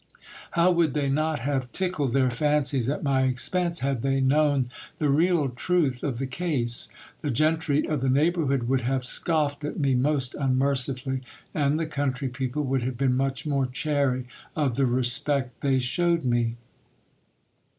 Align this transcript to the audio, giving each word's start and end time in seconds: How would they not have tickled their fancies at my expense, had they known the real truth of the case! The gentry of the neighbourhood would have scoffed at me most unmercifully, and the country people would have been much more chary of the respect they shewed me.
How 0.53 0.71
would 0.71 0.95
they 0.95 1.11
not 1.11 1.41
have 1.41 1.71
tickled 1.71 2.13
their 2.13 2.31
fancies 2.31 2.89
at 2.89 3.03
my 3.03 3.21
expense, 3.21 3.81
had 3.81 4.01
they 4.01 4.19
known 4.19 4.71
the 4.97 5.09
real 5.11 5.49
truth 5.49 6.01
of 6.03 6.17
the 6.17 6.25
case! 6.25 6.89
The 7.21 7.29
gentry 7.29 7.87
of 7.87 8.01
the 8.01 8.09
neighbourhood 8.09 8.63
would 8.67 8.79
have 8.81 9.05
scoffed 9.05 9.63
at 9.63 9.79
me 9.79 9.93
most 9.93 10.33
unmercifully, 10.33 11.21
and 11.53 11.79
the 11.79 11.85
country 11.85 12.29
people 12.29 12.63
would 12.63 12.81
have 12.81 12.97
been 12.97 13.15
much 13.15 13.45
more 13.45 13.67
chary 13.67 14.25
of 14.55 14.75
the 14.75 14.87
respect 14.87 15.61
they 15.61 15.77
shewed 15.77 16.25
me. 16.25 16.55